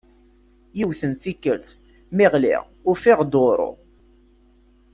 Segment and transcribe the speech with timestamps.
[0.77, 1.67] Yiwet n tikelt
[2.15, 3.71] mi ɣliɣ ufiɣ duṛu.